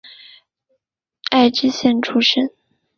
[1.29, 2.49] 爱知县出身。